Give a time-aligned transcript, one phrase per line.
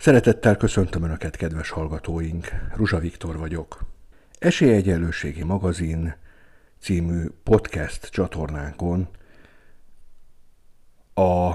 [0.00, 2.48] Szeretettel köszöntöm Önöket, kedves hallgatóink!
[2.76, 3.84] Ruzsa Viktor vagyok.
[4.38, 6.14] Esélyegyenlőségi magazin
[6.78, 9.08] című podcast csatornánkon
[11.14, 11.54] a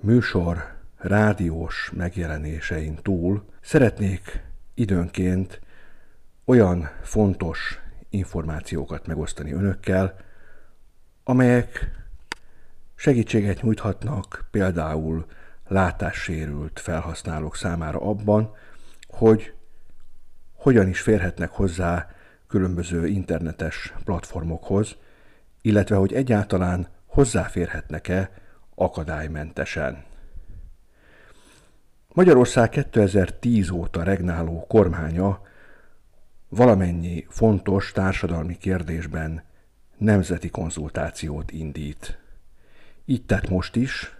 [0.00, 4.42] műsor rádiós megjelenésein túl szeretnék
[4.74, 5.60] időnként
[6.44, 7.78] olyan fontos
[8.10, 10.16] információkat megosztani önökkel,
[11.24, 11.90] amelyek
[12.94, 15.26] segítséget nyújthatnak például
[15.68, 18.54] látássérült felhasználók számára abban,
[19.08, 19.54] hogy
[20.54, 22.08] hogyan is férhetnek hozzá
[22.46, 24.96] különböző internetes platformokhoz,
[25.60, 28.30] illetve hogy egyáltalán hozzáférhetnek-e
[28.74, 30.04] akadálymentesen.
[32.08, 35.40] Magyarország 2010 óta regnáló kormánya
[36.48, 39.42] valamennyi fontos társadalmi kérdésben
[39.98, 42.18] nemzeti konzultációt indít.
[43.04, 44.16] Így tett most is,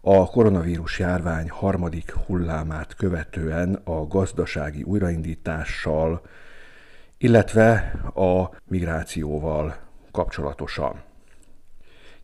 [0.00, 6.22] a koronavírus járvány harmadik hullámát követően a gazdasági újraindítással,
[7.18, 9.76] illetve a migrációval
[10.10, 11.02] kapcsolatosan.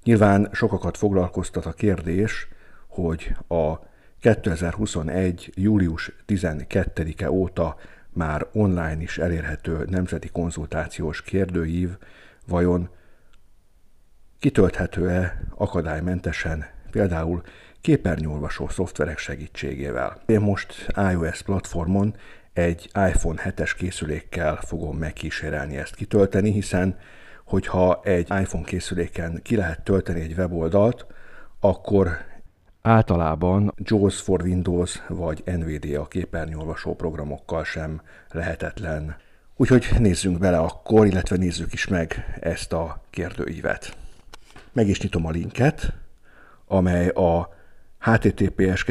[0.04, 2.48] Nyilván sokakat foglalkoztat a kérdés,
[2.88, 3.78] hogy a
[4.20, 5.52] 2021.
[5.54, 7.76] július 12-e óta
[8.12, 11.96] már online is elérhető nemzeti konzultációs kérdőív
[12.46, 12.88] vajon
[14.38, 17.42] kitölthető-e akadálymentesen, például
[17.80, 20.22] képernyőolvasó szoftverek segítségével.
[20.26, 22.14] Én most iOS platformon
[22.52, 26.98] egy iPhone 7-es készülékkel fogom megkísérelni ezt kitölteni, hiszen
[27.44, 31.06] hogyha egy iPhone készüléken ki lehet tölteni egy weboldalt,
[31.60, 32.08] akkor
[32.82, 38.00] általában JAWS for Windows vagy NVIDIA képernyőolvasó programokkal sem
[38.30, 39.16] lehetetlen.
[39.56, 43.96] Úgyhogy nézzünk bele akkor, illetve nézzük is meg ezt a kérdőívet.
[44.72, 45.94] Meg is nyitom a linket,
[46.76, 47.48] amely a
[47.98, 48.84] https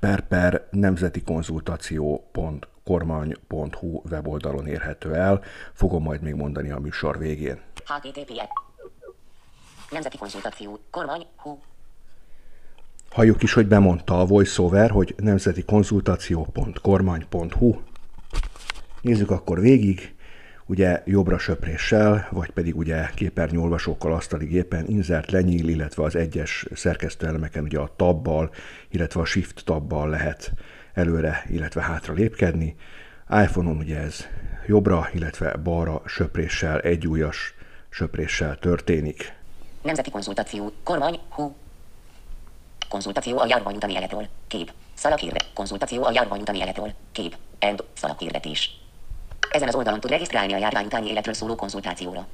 [0.00, 5.42] per per nemzeti konzultáció.kormány.hu weboldalon érhető el.
[5.72, 7.60] Fogom majd még mondani a műsor végén.
[7.84, 8.48] https
[9.90, 11.58] Nemzeti konzultáció kormány.hu
[13.10, 17.74] Halljuk is, hogy bemondta a voiceover, hogy nemzeti konzultáció.kormány.hu.
[19.00, 20.14] Nézzük akkor végig
[20.66, 27.64] ugye jobbra söpréssel, vagy pedig ugye képernyőolvasókkal asztali gépen insert lenyíl, illetve az egyes szerkesztőelemeken
[27.64, 28.50] ugye a tabbal,
[28.90, 30.52] illetve a shift tabbal lehet
[30.94, 32.76] előre, illetve hátra lépkedni.
[33.30, 34.26] iPhone-on ugye ez
[34.66, 37.54] jobbra, illetve balra söpréssel, egyújas
[37.88, 39.32] söpréssel történik.
[39.82, 41.54] Nemzeti konzultáció, kormány, hú.
[42.88, 44.28] Konzultáció a járvány utáni életről.
[44.46, 44.72] Kép.
[44.94, 45.40] Szalakírve.
[45.54, 46.92] Konzultáció a járvány utáni életről.
[47.12, 47.36] Kép.
[47.58, 47.84] End.
[47.94, 48.83] Szalakírvetés.
[49.50, 52.26] Ezen az oldalon tud regisztrálni a járvány utáni életről szóló konzultációra.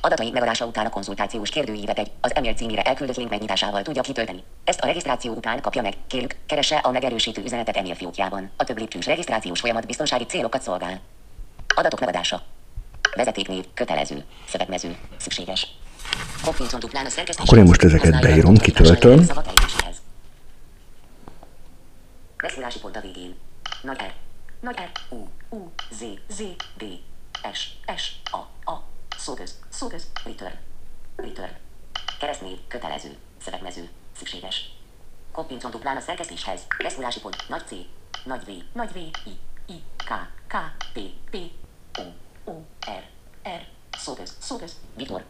[0.00, 4.42] Adatai megadása után a konzultációs kérdőívet egy, az e-mail címére elküldött link megnyitásával tudja kitölteni.
[4.64, 8.50] Ezt a regisztráció után kapja meg, kérjük, keresse a megerősítő üzenetet e-mail fiókjában.
[8.56, 11.00] A több lépcsős regisztrációs folyamat biztonsági célokat szolgál.
[11.74, 12.42] Adatok megadása.
[13.14, 15.66] Vezetéknév, kötelező, szövegmező, szükséges.
[17.36, 19.26] Akkor én most ezeket beírom, kitöltöm.
[22.36, 23.34] Megszólási pont a végén.
[23.82, 24.25] Nagy R.
[24.66, 25.14] Nagy R.
[25.14, 25.28] U.
[25.48, 25.72] U.
[25.90, 26.04] Z.
[26.28, 26.42] Z.
[26.76, 26.84] D.
[27.52, 27.78] S.
[27.96, 28.20] S.
[28.30, 28.70] A.
[28.70, 28.82] A.
[29.16, 29.58] Szóköz.
[29.68, 30.10] Szóköz.
[30.24, 30.54] Return.
[31.16, 31.52] Return.
[32.18, 32.58] Keresztnév.
[32.68, 33.16] Kötelező.
[33.42, 33.88] Szövegmező.
[34.16, 34.70] Szükséges.
[35.32, 36.66] Koppincon duplán a szerkesztéshez.
[36.82, 37.48] Beszólási pont.
[37.48, 37.70] Nagy C.
[38.24, 38.76] Nagy V.
[38.76, 38.96] Nagy V.
[38.96, 39.38] I.
[39.66, 39.82] I.
[39.96, 40.10] K.
[40.46, 40.56] K.
[40.92, 41.00] P.
[41.30, 41.36] P.
[41.98, 42.02] O.
[42.50, 42.64] O.
[42.86, 43.04] R.
[43.48, 43.66] R.
[43.98, 44.36] Szóköz.
[44.40, 44.76] Szóköz.
[44.96, 45.24] Vitor.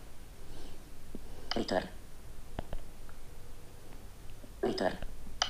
[1.55, 1.85] Return.
[4.61, 5.06] Return.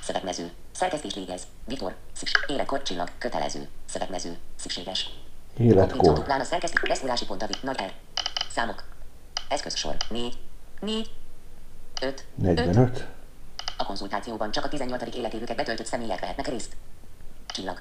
[0.06, 0.50] Szövegmező.
[0.72, 1.42] Szerkesztés végez.
[1.64, 1.96] Vitor.
[2.12, 2.44] Szükség.
[2.46, 3.10] Életkor csillag.
[3.18, 3.68] Kötelező.
[3.88, 4.36] Szövegmező.
[4.56, 5.10] Szükséges.
[5.58, 6.14] Életkor.
[6.14, 6.88] Duplán a szerkesztés.
[6.88, 7.92] Leszúrási pont Nagy R.
[8.50, 8.84] Számok.
[9.48, 9.96] Eszközsor.
[10.08, 10.38] 4.
[10.80, 11.10] 4.
[12.00, 12.24] 5.
[12.34, 13.06] 45.
[13.76, 15.14] A konzultációban csak a 18.
[15.14, 16.76] életévüket betöltött személyek vehetnek részt.
[17.46, 17.80] Csillag.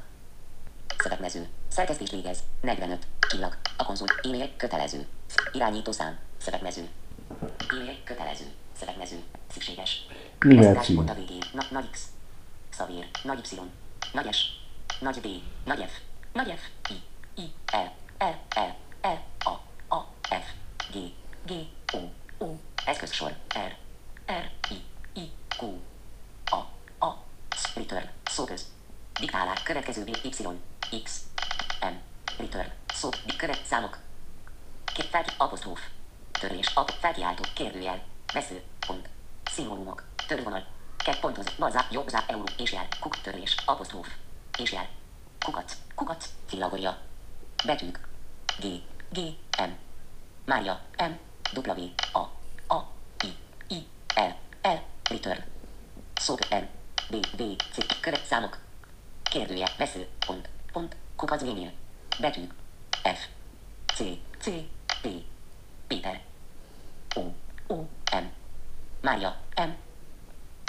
[0.98, 1.48] Szövegmező.
[1.68, 2.40] Szerkesztés végez.
[2.62, 3.08] 45.
[3.30, 3.58] Csillag.
[3.78, 4.14] A konzult.
[4.24, 4.50] E-mail.
[4.58, 5.06] Kötelező.
[5.52, 6.18] Irányító szám.
[6.38, 6.88] Szövegmező.
[7.68, 7.98] E-mail.
[8.04, 8.46] Kötelező.
[8.80, 9.24] Szövegmező.
[9.52, 10.08] Szükséges.
[10.96, 11.44] Pont a végén.
[11.54, 12.14] Na, nagy X.
[12.76, 13.10] Szavér.
[13.24, 13.60] Nagy Y.
[14.14, 14.40] Nagy S.
[15.00, 15.44] Nagy D.
[15.66, 15.94] Nagy F.
[16.34, 16.90] Nagy F.
[16.90, 17.04] I.
[17.42, 17.54] I.
[17.72, 17.90] L.
[18.26, 18.36] L.
[18.56, 19.08] L.
[19.08, 19.20] L.
[19.44, 19.50] A.
[19.96, 20.08] A.
[20.30, 20.46] F.
[20.92, 20.96] G.
[21.46, 21.52] G.
[21.94, 21.98] O.
[22.46, 22.56] O.
[22.86, 23.36] Eszközsor.
[23.54, 23.76] R.
[24.32, 24.52] R.
[24.70, 24.84] I.
[25.14, 25.32] I.
[25.58, 25.66] Q.
[26.46, 26.56] A.
[27.06, 27.24] A.
[27.76, 28.10] Return.
[28.26, 28.66] Szóköz.
[29.20, 29.64] Diktálás.
[29.64, 30.30] Következő Y.
[31.04, 31.22] X.
[31.82, 31.96] M.
[32.38, 32.72] Return.
[32.94, 33.10] Szó.
[33.38, 33.66] Követ.
[33.66, 33.98] Számok.
[34.94, 35.26] Kép fel.
[35.38, 35.80] Apostróf.
[36.32, 36.68] Törés.
[36.74, 36.90] Ap.
[36.90, 37.44] Felkiáltó.
[37.54, 38.04] Kérdőjel.
[38.34, 38.64] Vesző.
[38.88, 39.10] Pont.
[39.52, 40.04] Szimbólumok.
[40.28, 40.68] Törvonal.
[40.98, 41.20] Kett
[41.76, 41.84] pontoz.
[41.84, 41.88] Balzá.
[41.92, 42.24] Jobbzá.
[42.28, 42.44] Euró.
[42.58, 42.88] És jel.
[43.00, 43.22] Kuk.
[43.22, 43.56] Törés.
[43.66, 44.08] Apostróf.
[44.58, 44.88] És jel.
[45.40, 45.78] Kukac.
[45.96, 46.30] Kukac.
[46.50, 46.98] Csillagolja.
[47.66, 48.08] Betűk.
[48.60, 48.66] G.
[49.12, 49.20] G.
[49.58, 49.72] M.
[50.46, 50.82] Mária.
[50.98, 51.12] M.
[51.54, 51.90] W.
[52.12, 52.20] A.
[52.68, 52.92] A.
[53.24, 53.38] I.
[53.68, 53.88] I.
[54.16, 54.68] L.
[54.68, 54.82] L.
[55.10, 55.44] Return.
[56.16, 56.40] Szók.
[56.50, 56.70] N.
[57.10, 57.16] B.
[57.36, 57.62] B.
[57.72, 58.00] C.
[58.02, 58.26] Követ.
[58.26, 58.64] Számok.
[59.24, 61.72] Kérdője, vesző, pont, pont, kukac gmail.
[62.20, 62.48] Betű.
[63.04, 63.28] F.
[63.94, 64.04] C.
[64.40, 64.50] C.
[65.02, 65.08] P.
[65.88, 66.22] Péter.
[67.16, 67.22] O.
[67.68, 67.76] O.
[68.12, 68.26] M.
[69.02, 69.36] Mária.
[69.56, 69.85] M.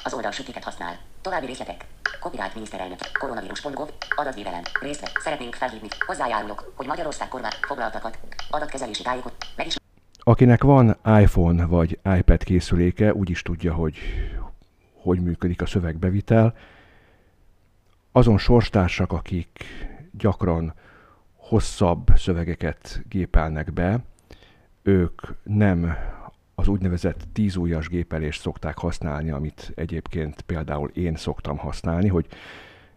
[0.06, 0.98] Az oldal sütiket használ.
[1.20, 1.84] További részletek.
[2.20, 2.98] Copyright miniszterelnök.
[3.18, 3.88] Koronavírus.gov.
[4.16, 4.62] Adatvédelem.
[4.80, 5.16] Részt vett.
[5.20, 5.88] Szeretnénk felhívni.
[6.06, 8.18] Hozzájárulok, hogy Magyarország kormány foglaltakat.
[8.50, 9.34] Adatkezelési tájékot.
[9.56, 9.76] Meg is
[10.18, 13.98] Akinek van iPhone vagy iPad készüléke, úgy is tudja, hogy
[15.02, 16.54] hogy működik a szövegbevitel.
[18.12, 19.64] Azon sorstársak, akik
[20.12, 20.74] gyakran
[21.36, 23.98] hosszabb szövegeket gépelnek be,
[24.82, 25.96] ők nem
[26.58, 32.26] az úgynevezett tízújas gépelést szokták használni, amit egyébként például én szoktam használni, hogy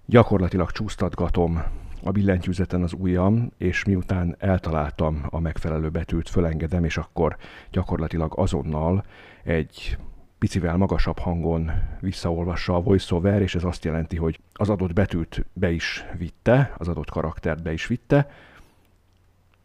[0.05, 1.63] gyakorlatilag csúsztatgatom
[2.03, 7.37] a billentyűzeten az ujjam, és miután eltaláltam a megfelelő betűt, fölengedem, és akkor
[7.71, 9.03] gyakorlatilag azonnal
[9.43, 9.97] egy
[10.37, 15.71] picivel magasabb hangon visszaolvassa a voiceover, és ez azt jelenti, hogy az adott betűt be
[15.71, 18.31] is vitte, az adott karaktert be is vitte,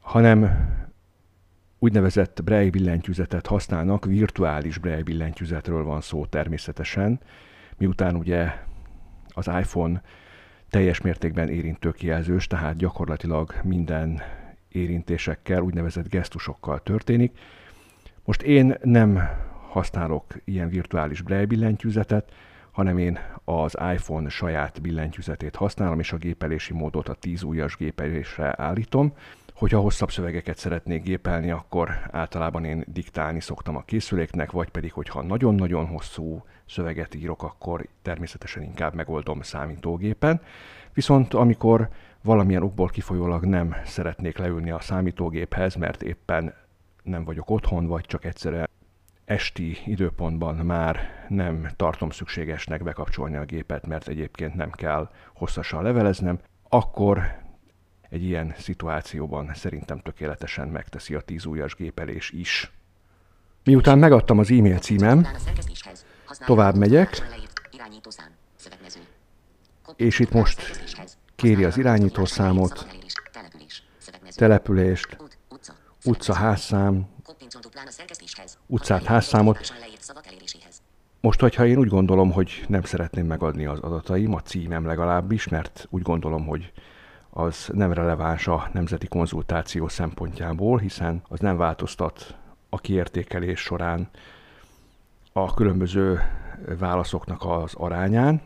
[0.00, 0.69] hanem
[1.84, 7.20] úgynevezett Braille billentyűzetet használnak, virtuális Braille billentyűzetről van szó természetesen,
[7.76, 8.52] miután ugye
[9.28, 10.02] az iPhone
[10.70, 14.22] teljes mértékben érintőkijelzős, tehát gyakorlatilag minden
[14.69, 17.38] érintésekkel, úgynevezett gesztusokkal történik.
[18.25, 19.20] Most én nem
[19.69, 22.32] használok ilyen virtuális Braille billentyűzetet,
[22.70, 28.54] hanem én az iPhone saját billentyűzetét használom, és a gépelési módot a 10 ujjas gépelésre
[28.56, 29.12] állítom.
[29.54, 35.22] Hogyha hosszabb szövegeket szeretnék gépelni, akkor általában én diktálni szoktam a készüléknek, vagy pedig, hogyha
[35.22, 40.40] nagyon-nagyon hosszú szöveget írok, akkor természetesen inkább megoldom számítógépen.
[40.92, 41.88] Viszont amikor
[42.22, 46.54] valamilyen okból kifolyólag nem szeretnék leülni a számítógéphez, mert éppen
[47.02, 48.68] nem vagyok otthon, vagy csak egyszerűen
[49.24, 50.98] esti időpontban már
[51.28, 57.42] nem tartom szükségesnek bekapcsolni a gépet, mert egyébként nem kell hosszasan leveleznem, akkor
[58.14, 62.70] egy ilyen szituációban szerintem tökéletesen megteszi a tíz ujjas gépelés is.
[63.64, 65.26] Miután megadtam az e-mail címem,
[66.46, 67.22] tovább megyek,
[69.96, 70.81] és itt most
[71.37, 72.87] kéri az irányítószámot,
[74.34, 75.16] települést,
[76.05, 77.08] utca, házszám,
[78.66, 79.75] utcát, házszámot.
[81.20, 85.87] Most, hogyha én úgy gondolom, hogy nem szeretném megadni az adataim, a címem legalábbis, mert
[85.90, 86.72] úgy gondolom, hogy
[87.36, 92.36] az nem releváns a nemzeti konzultáció szempontjából, hiszen az nem változtat
[92.69, 94.08] a kiértékelés során
[95.32, 96.20] a különböző
[96.78, 98.42] válaszoknak az arányán,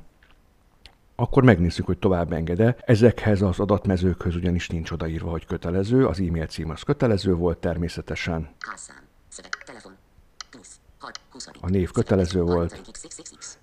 [1.16, 2.76] akkor megnézzük, hogy tovább engede.
[2.84, 8.48] Ezekhez az adatmezőkhöz ugyanis nincs odaírva, hogy kötelező, az e-mail cím az kötelező volt természetesen.
[11.60, 12.82] A név kötelező volt.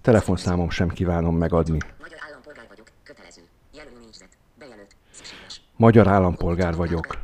[0.02, 1.78] Telefonszámom sem kívánom megadni.
[5.76, 7.18] Magyar állampolgár vagyok.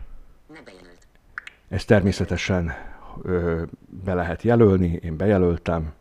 [1.67, 2.73] Ez természetesen
[3.21, 3.63] ö,
[4.03, 5.93] be lehet jelölni, én bejelöltem,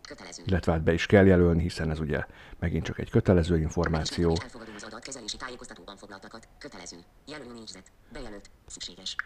[0.44, 2.24] illetve hát be is kell jelölni, hiszen ez ugye
[2.58, 4.30] megint csak egy kötelező információ.
[4.40, 6.48] Elfogadom az adatkezelési tájékoztatóban foglaltakat.
[6.58, 6.96] Kötelező.
[7.26, 7.90] Jelölő négyzet.
[8.12, 8.50] Bejelölt.
[8.66, 9.16] Szükséges.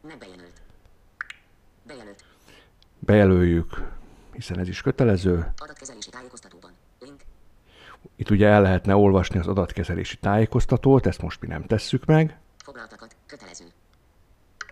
[0.00, 0.60] Nem bejelölt.
[1.86, 2.24] Bejelölt.
[2.98, 3.82] Bejelöljük,
[4.32, 5.52] hiszen ez is kötelező.
[5.56, 6.70] Adatkezelési tájékoztatóban.
[8.16, 12.38] Itt ugye el lehetne olvasni az adatkezelési tájékoztatót, ezt most mi nem tesszük meg.
[12.64, 13.16] Foglaltakat.
[13.26, 13.64] Kötelező.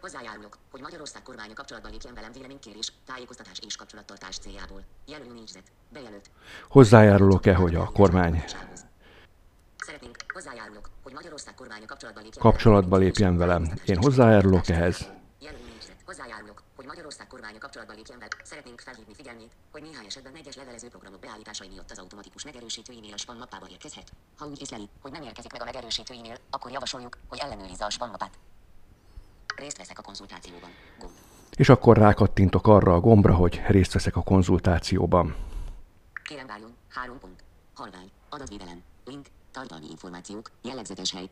[0.00, 4.82] Hozzájárulok, hogy Magyarország kormánya kapcsolatban lépjen velem véleménykérés, tájékoztatás és kapcsolattartás céljából.
[5.06, 5.62] Jelölő négyzet.
[5.92, 6.30] Bejelölt.
[6.68, 8.44] Hozzájárulok-e, hogy a kormány
[9.86, 13.72] Szeretnénk, hozzájárulok, hogy Magyarország kormánya kapcsolatban lépjen, kapcsolatba lépjen velem.
[13.84, 15.10] Én hozzájárulok ehhez.
[16.04, 16.55] Hozzájárulok,
[16.86, 18.38] hogy Magyarország kormánya kapcsolatban lépjen velem.
[18.42, 23.12] Szeretnénk felhívni figyelmét, hogy néhány esetben egyes levelező programok beállításai miatt az automatikus megerősítő e-mail
[23.12, 24.12] a spam mappába érkezhet.
[24.38, 27.90] Ha úgy észleli, hogy nem érkezik meg a megerősítő e-mail, akkor javasoljuk, hogy ellenőrizze a
[27.90, 28.38] spam mappát.
[29.56, 30.70] Részt veszek a konzultációban.
[30.98, 31.12] Gomb.
[31.56, 35.36] És akkor rákattintok arra a gombra, hogy részt veszek a konzultációban.
[36.22, 37.44] Kérem várjon, három pont.
[37.74, 41.30] Halvány, adatvédelem, link, tartalmi információk, jellegzetes hely.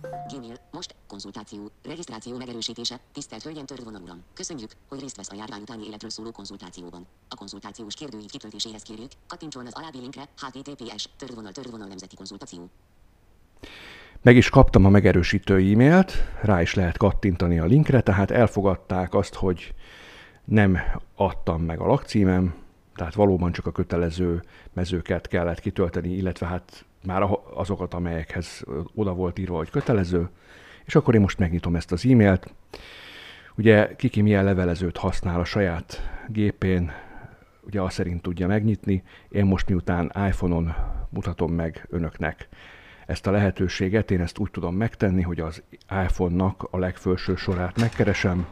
[0.00, 4.22] Gmail, most, konzultáció, regisztráció megerősítése, tisztelt Hölgyem Törvonal Uram.
[4.34, 7.06] Köszönjük, hogy részt vesz a járvány utáni életről szóló konzultációban.
[7.28, 12.70] A konzultációs kérdőív kitöltéséhez kérjük, kattintson az alábbi linkre, https, törvonal törvonal nemzeti konzultáció.
[14.22, 16.12] Meg is kaptam a megerősítő e-mailt,
[16.42, 19.74] rá is lehet kattintani a linkre, tehát elfogadták azt, hogy
[20.44, 20.78] nem
[21.14, 22.54] adtam meg a lakcímem,
[22.94, 29.38] tehát valóban csak a kötelező mezőket kellett kitölteni, illetve hát már azokat, amelyekhez oda volt
[29.38, 30.28] írva, hogy kötelező,
[30.84, 32.54] és akkor én most megnyitom ezt az e-mailt.
[33.56, 36.92] Ugye kiki milyen levelezőt használ a saját gépén,
[37.66, 39.02] ugye azt szerint tudja megnyitni.
[39.28, 40.74] Én most miután iPhone-on
[41.08, 42.48] mutatom meg önöknek
[43.06, 45.62] ezt a lehetőséget, én ezt úgy tudom megtenni, hogy az
[46.04, 48.46] iPhone-nak a legfelső sorát megkeresem,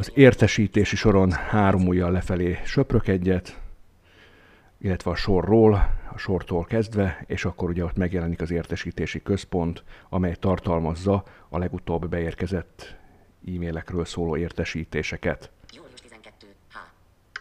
[0.00, 3.60] az értesítési soron három ujjal lefelé söprök egyet,
[4.78, 5.74] illetve a sorról,
[6.12, 12.08] a sortól kezdve, és akkor ugye ott megjelenik az értesítési központ, amely tartalmazza a legutóbb
[12.08, 12.96] beérkezett
[13.46, 15.50] e-mailekről szóló értesítéseket.
[15.72, 16.46] Július 12.
[16.72, 16.76] H.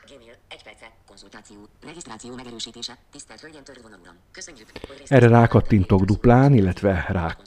[0.07, 0.33] Gmail.
[0.47, 0.91] Egy perce.
[1.07, 1.57] Konzultáció.
[1.85, 2.97] Regisztráció megerősítése.
[3.11, 4.15] Tisztelt Hölgyen Törvonal Uram.
[4.31, 4.67] Köszönjük,
[5.07, 7.37] Erre rákattintok duplán, illetve rá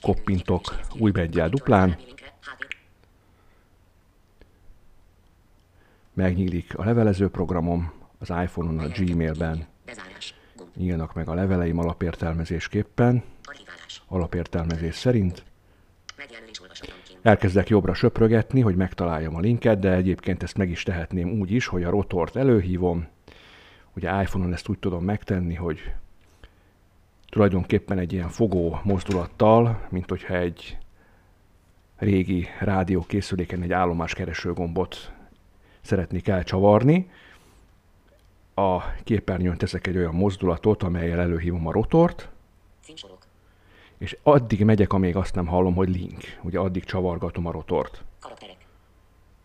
[0.00, 2.26] koppintok kérdőív új beggyel duplán, linkre.
[2.40, 2.76] HT.
[6.16, 9.66] Megnyílik a levelező programom, az iPhone-on, a Gmailben.
[10.76, 13.22] nyílnak meg a leveleim alapértelmezésképpen,
[14.06, 15.44] alapértelmezés szerint.
[17.22, 21.66] Elkezdek jobbra söprögetni, hogy megtaláljam a linket, de egyébként ezt meg is tehetném úgy is,
[21.66, 23.06] hogy a rotort előhívom.
[23.96, 25.92] Ugye iPhone-on ezt úgy tudom megtenni, hogy
[27.28, 30.78] tulajdonképpen egy ilyen fogó mozdulattal, mint hogyha egy
[31.96, 35.14] régi rádiókészüléken egy állomáskereső gombot
[35.86, 37.10] szeretnék elcsavarni.
[38.54, 42.28] A képernyőn teszek egy olyan mozdulatot, amelyel előhívom a rotort,
[42.82, 43.26] Címsorok.
[43.98, 46.22] és addig megyek, amíg azt nem hallom, hogy link.
[46.42, 48.04] Ugye addig csavargatom a rotort.
[48.20, 48.56] Karakterek.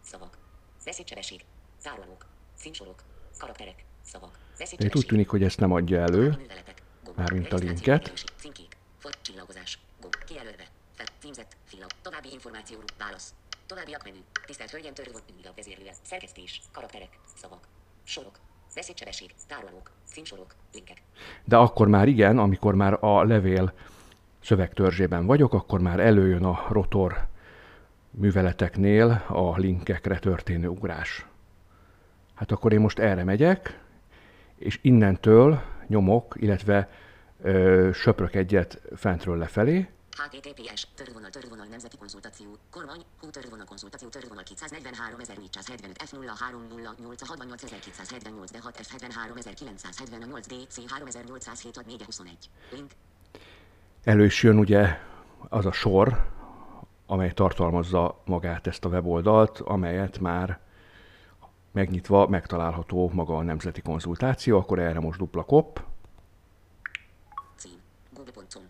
[0.01, 0.38] Szavak.
[0.86, 1.41] Veszélycsebesség.
[1.81, 2.25] Záróalók.
[2.55, 3.01] Címsorok.
[3.39, 3.83] Karakterek.
[4.01, 4.29] Szavak.
[4.29, 5.05] Itt úgy Veszélycsebesség.
[5.10, 6.29] tűnik, hogy ezt nem adja elő.
[7.03, 7.17] Gomb.
[7.17, 8.13] Mármint a linket.
[8.38, 8.77] Címkék.
[8.98, 9.17] Fot.
[9.21, 9.79] Csillagozás.
[10.01, 10.15] Gomb.
[10.27, 10.67] Kijelölve.
[10.95, 11.05] Fel.
[11.19, 11.57] Címzett.
[11.65, 11.86] Fila.
[12.01, 12.77] További információ.
[12.98, 13.33] Válasz.
[13.71, 14.17] Továbbiak menü.
[14.45, 15.91] Tisztelt Hölgyen Törvon Ünlap vezérlője.
[16.01, 16.61] Szerkesztés.
[16.73, 17.09] Karakterek.
[17.35, 17.67] Szavak.
[18.03, 18.39] Sorok.
[18.75, 19.29] Veszélycsebesség.
[19.49, 19.91] Záróalók.
[20.05, 20.55] Címsorok.
[20.73, 20.97] Linkek.
[21.43, 23.73] De akkor már igen, amikor már a levél
[24.43, 27.27] szövegtörzsében vagyok, akkor már előjön a rotor
[28.11, 31.25] műveleteknél a linkekre történő ugrás.
[32.33, 33.79] Hát akkor én most erre megyek,
[34.57, 36.89] és innentől nyomok, illetve
[37.41, 44.44] ö, söprök egyet fentről lefelé, HTTPS, törvonal, törvonal, nemzeti konzultáció, kormány, hú, törvonal, konzultáció, törvonal
[44.44, 52.50] 243 475 F 0308 68 278 D6 F 73 978 DC 3807 421.
[52.72, 52.91] Link,
[54.03, 55.00] elő is jön ugye
[55.50, 56.30] az a sor,
[57.06, 60.60] amely tartalmazza magát ezt a weboldalt, amelyet már
[61.72, 65.77] megnyitva megtalálható maga a nemzeti konzultáció, akkor erre most dupla kopp,
[67.56, 67.82] cím,
[68.13, 68.63] google.com,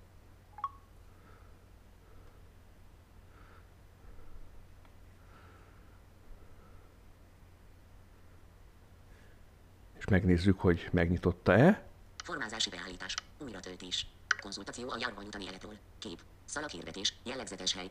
[9.98, 11.84] és megnézzük, hogy megnyitotta-e.
[12.24, 13.16] formázási beállítás,
[13.46, 14.08] újratöltés,
[14.42, 17.90] konzultáció a járvány utáni életről, kép, szalaghirdetés, jellegzetes hely,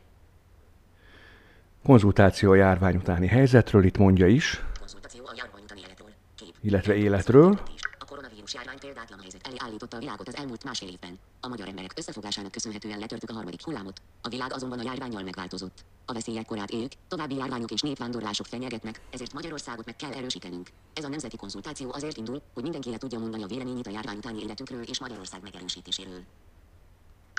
[1.83, 6.95] Konzultáció a járvány utáni helyzetről, itt mondja is, konzultáció a járvány utáni életről, kép, illetve
[6.95, 7.59] életről.
[7.99, 11.19] A koronavírus járvány példátlan helyzet elé állította a világot az elmúlt másfél évben.
[11.43, 14.01] A magyar emberek összefogásának köszönhetően letörtük a harmadik hullámot.
[14.21, 15.85] A világ azonban a járványjal megváltozott.
[16.05, 20.69] A veszélyek korát éljük, további járványok és népvándorlások fenyegetnek, ezért Magyarországot meg kell erősítenünk.
[20.93, 24.17] Ez a nemzeti konzultáció azért indul, hogy mindenki el tudja mondani a véleményét a járvány
[24.17, 26.21] utáni életünkről és Magyarország megerősítéséről.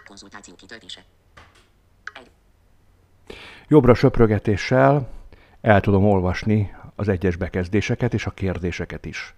[0.07, 1.05] Konzultáció kitöltése.
[2.13, 2.31] 1.
[3.69, 5.13] Jobbra söprögetéssel
[5.61, 9.35] el tudom olvasni az egyes bekezdéseket és a kérdéseket is.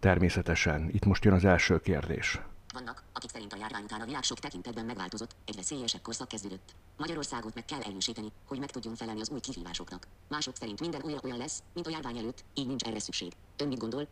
[0.00, 0.88] Természetesen.
[0.92, 2.40] Itt most jön az első kérdés.
[2.72, 6.74] Vannak, akik szerint a járvány után a világ sok tekintetben megváltozott, egy veszélyesebb korszak kezdődött.
[6.96, 10.06] Magyarországot meg kell erősíteni, hogy meg tudjunk felelni az új kihívásoknak.
[10.28, 13.32] Mások szerint minden újra olyan lesz, mint a járvány előtt, így nincs erre szükség.
[13.56, 14.08] Ön mit gondol?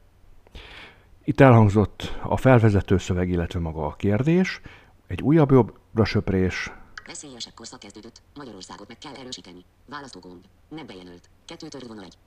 [1.24, 4.60] Itt elhangzott a felvezető szöveg, illetve maga a kérdés,
[5.06, 6.70] egy újabb jobbra söprés,
[7.08, 9.64] Veszélyesebb korszak kezdődött, Magyarországot meg kell erősíteni.
[9.86, 10.44] Választógomb.
[10.68, 11.28] Nem bejelölt.
[11.44, 12.18] Kettő törvonal egy.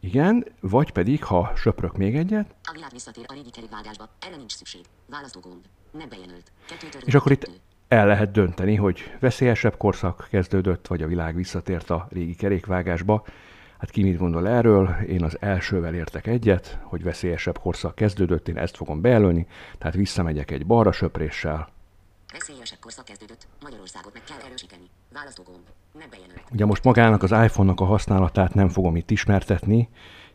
[0.00, 4.52] Igen, vagy pedig, ha söprök még egyet, A világ visszatér a régi kerékvágásba, erre nincs
[4.52, 4.80] szükség.
[5.10, 5.64] Választógomb.
[5.90, 6.52] Nem bejelölt.
[7.04, 7.50] És akkor itt
[7.88, 13.24] el lehet dönteni, hogy veszélyesebb korszak kezdődött, vagy a világ visszatért a régi kerékvágásba.
[13.78, 14.96] Hát ki mit gondol erről?
[15.08, 19.46] Én az elsővel értek egyet, hogy veszélyesebb korszak kezdődött, én ezt fogom bejelölni,
[19.78, 21.68] tehát visszamegyek egy balra söpréssel.
[22.32, 24.84] Veszélyesebb korszak kezdődött, Magyarországot meg kell erősíteni.
[25.12, 25.66] Választógomb.
[25.98, 26.42] Nem bejelölt.
[26.52, 29.88] Ugye most magának az iPhone-nak a használatát nem fogom itt ismertetni,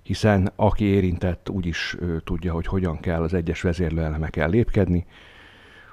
[0.04, 5.06] hiszen aki érintett úgyis tudja, hogy hogyan kell az egyes vezérlőelemeken lépkedni.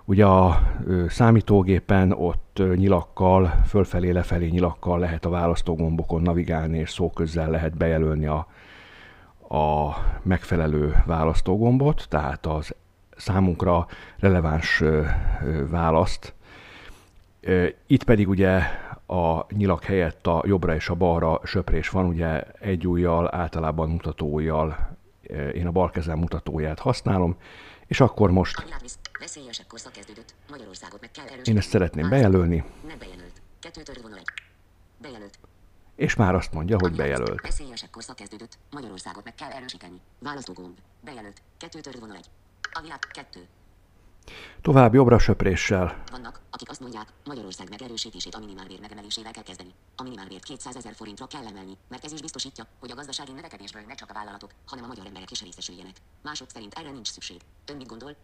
[0.05, 0.63] Ugye a
[1.09, 8.47] számítógépen ott nyilakkal, fölfelé-lefelé nyilakkal lehet a választógombokon navigálni, és szóközzel lehet bejelölni a,
[9.57, 12.75] a megfelelő választógombot, tehát az
[13.21, 13.87] számunkra
[14.19, 14.83] releváns
[15.69, 16.35] választ.
[17.87, 18.61] Itt pedig ugye
[19.07, 24.97] a nyilak helyett a jobbra és a balra söprés van, ugye egy ujjal, általában mutatóujjal,
[25.55, 27.37] én a bal kezem mutatóját használom,
[27.87, 28.65] és akkor most
[31.45, 32.65] én ezt szeretném bejelölni.
[35.97, 37.41] És már azt mondja, hogy bejelölt.
[37.41, 38.59] Veszélyesekkor kezdődött.
[38.73, 40.01] Magyarországot meg kell erősíteni.
[40.19, 40.77] Választógomb.
[41.05, 41.43] Bejelölt.
[41.59, 42.27] Kettő törvonal egy.
[42.73, 42.99] A világ.
[42.99, 43.47] Kettő.
[44.61, 46.03] Tovább jobbra söpréssel.
[46.11, 49.71] Vannak, akik azt mondják, Magyarország megerősítését a minimálbér megemelésével kell kezdeni.
[49.97, 53.83] A minimálbért 200 ezer forintra kell emelni, mert ez is biztosítja, hogy a gazdasági növekedésből
[53.87, 55.97] ne csak a vállalatok, hanem a magyar emberek is részesüljenek.
[56.23, 57.41] Mások szerint erre nincs szükség.
[57.67, 58.17] Ön mit gondol?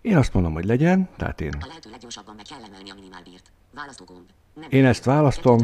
[0.00, 1.52] Én azt mondom, hogy legyen, tehát én...
[1.60, 3.52] A lehető leggyorsabban meg kell emelni a minimálbért.
[3.74, 4.28] Választógomb.
[4.54, 5.58] Nem én ezt választom,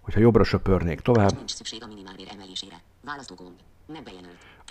[0.00, 1.36] hogyha jobbra söpörnék tovább.
[1.36, 2.80] Nincs szükség a minimálbér emelésére.
[3.04, 3.58] Választógomb.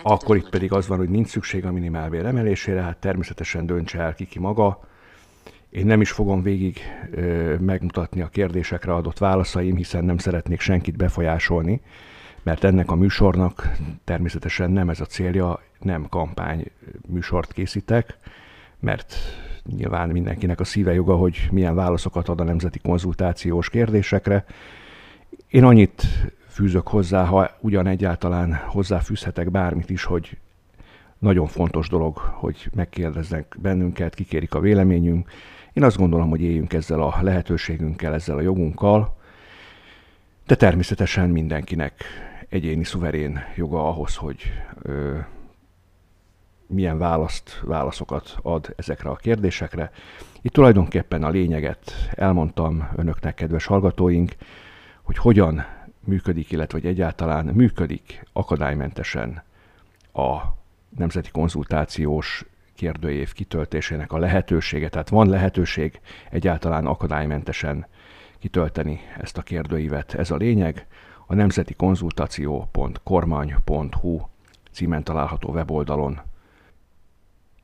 [0.03, 4.13] Akkor itt pedig az van, hogy nincs szükség a minimálbér emelésére, hát természetesen döntse el
[4.13, 4.79] ki ki maga.
[5.69, 6.79] Én nem is fogom végig
[7.11, 11.81] ö, megmutatni a kérdésekre adott válaszaim, hiszen nem szeretnék senkit befolyásolni,
[12.43, 13.71] mert ennek a műsornak
[14.03, 16.71] természetesen nem ez a célja, nem kampány
[17.07, 18.17] műsort készítek,
[18.79, 19.15] mert
[19.75, 24.45] nyilván mindenkinek a szíve joga, hogy milyen válaszokat ad a nemzeti konzultációs kérdésekre.
[25.47, 26.03] Én annyit
[26.55, 30.37] fűzök hozzá, ha ugyan egyáltalán hozzáfűzhetek bármit is, hogy
[31.19, 35.29] nagyon fontos dolog, hogy megkérdeznek bennünket, kikérik a véleményünk.
[35.73, 39.17] Én azt gondolom, hogy éljünk ezzel a lehetőségünkkel, ezzel a jogunkkal,
[40.45, 42.03] de természetesen mindenkinek
[42.49, 44.41] egyéni szuverén joga ahhoz, hogy
[44.81, 45.17] ö,
[46.67, 49.91] milyen választ, válaszokat ad ezekre a kérdésekre.
[50.41, 54.35] Itt tulajdonképpen a lényeget elmondtam önöknek, kedves hallgatóink,
[55.03, 55.65] hogy hogyan
[56.05, 59.43] működik, illetve hogy egyáltalán működik akadálymentesen
[60.13, 60.37] a
[60.97, 62.45] nemzeti konzultációs
[62.75, 64.89] kérdőév kitöltésének a lehetősége.
[64.89, 65.99] Tehát van lehetőség
[66.31, 67.85] egyáltalán akadálymentesen
[68.39, 70.13] kitölteni ezt a kérdőívet.
[70.13, 70.87] Ez a lényeg.
[71.27, 74.19] A nemzeti konzultáció.kormány.hu
[74.71, 76.19] címen található weboldalon.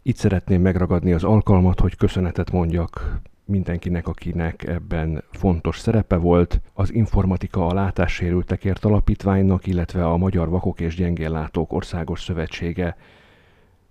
[0.02, 6.94] Itt szeretném megragadni az alkalmat, hogy köszönetet mondjak mindenkinek, akinek ebben fontos szerepe volt, az
[6.94, 12.98] Informatika a Látássérültekért Alapítványnak, illetve a Magyar Vakok és Gyengéllátók Országos Szövetsége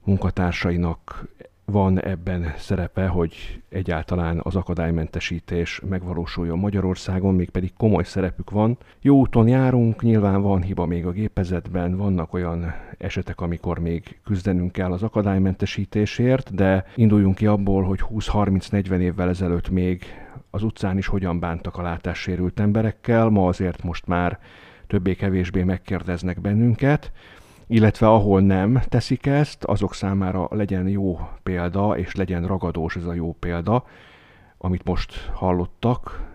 [0.05, 1.29] munkatársainak
[1.71, 8.79] van ebben szerepe, hogy egyáltalán az akadálymentesítés megvalósuljon Magyarországon, mégpedig komoly szerepük van.
[9.01, 14.73] Jó úton járunk, nyilván van hiba még a gépezetben, vannak olyan esetek, amikor még küzdenünk
[14.73, 20.05] kell az akadálymentesítésért, de induljunk ki abból, hogy 20-30-40 évvel ezelőtt még
[20.51, 24.39] az utcán is hogyan bántak a látássérült emberekkel, ma azért most már
[24.87, 27.13] többé-kevésbé megkérdeznek bennünket,
[27.71, 33.15] illetve ahol nem teszik ezt, azok számára legyen jó példa, és legyen ragadós ez a
[33.15, 33.85] jó példa,
[34.59, 36.29] amit most hallottak.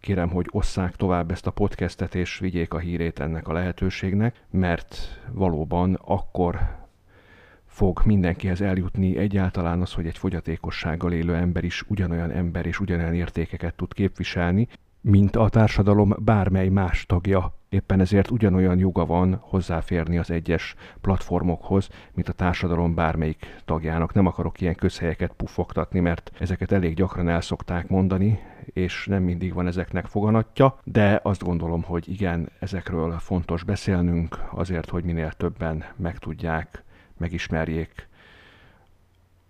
[0.00, 5.20] Kérem, hogy osszák tovább ezt a podcastet, és vigyék a hírét ennek a lehetőségnek, mert
[5.32, 6.78] valóban akkor
[7.66, 13.14] fog mindenkihez eljutni egyáltalán az, hogy egy fogyatékossággal élő ember is ugyanolyan ember és ugyanolyan
[13.14, 14.68] értékeket tud képviselni,
[15.00, 17.59] mint a társadalom bármely más tagja.
[17.70, 24.12] Éppen ezért ugyanolyan joga van hozzáférni az egyes platformokhoz, mint a társadalom bármelyik tagjának.
[24.12, 29.54] Nem akarok ilyen közhelyeket puffogtatni, mert ezeket elég gyakran el szokták mondani, és nem mindig
[29.54, 35.84] van ezeknek foganatja, de azt gondolom, hogy igen, ezekről fontos beszélnünk, azért, hogy minél többen
[35.96, 36.84] megtudják,
[37.16, 38.08] megismerjék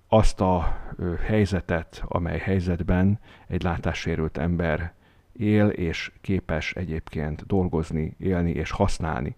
[0.08, 0.78] azt a
[1.26, 4.92] helyzetet, amely helyzetben egy látássérült ember
[5.40, 9.36] él és képes egyébként dolgozni, élni és használni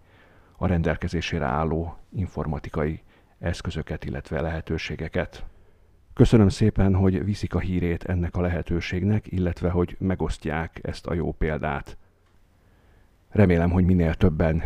[0.56, 3.02] a rendelkezésére álló informatikai
[3.38, 5.44] eszközöket, illetve lehetőségeket.
[6.14, 11.32] Köszönöm szépen, hogy viszik a hírét ennek a lehetőségnek, illetve hogy megosztják ezt a jó
[11.32, 11.96] példát.
[13.30, 14.62] Remélem, hogy minél többen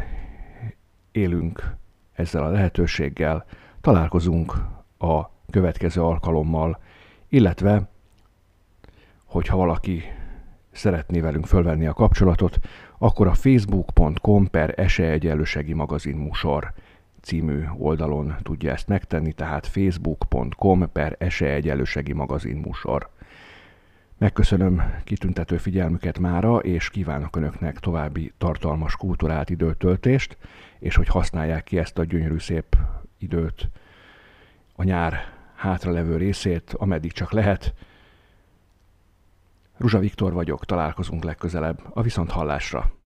[1.12, 1.74] élünk
[2.12, 3.44] ezzel a lehetőséggel,
[3.80, 4.54] találkozunk
[4.98, 6.80] a következő alkalommal,
[7.28, 7.90] illetve
[9.24, 10.02] hogyha valaki
[10.76, 12.58] szeretné velünk fölvenni a kapcsolatot,
[12.98, 16.72] akkor a facebook.com per esélyegyenlőségi magazin musor
[17.20, 23.08] című oldalon tudja ezt megtenni, tehát facebook.com per esélyegyenlőségi magazin musor.
[24.18, 30.36] Megköszönöm kitüntető figyelmüket mára, és kívánok Önöknek további tartalmas kulturált időtöltést,
[30.78, 32.76] és hogy használják ki ezt a gyönyörű szép
[33.18, 33.68] időt,
[34.74, 35.18] a nyár
[35.54, 37.74] hátralevő részét, ameddig csak lehet,
[39.78, 42.90] Ruzsa Viktor vagyok, találkozunk legközelebb a Viszonthallásra.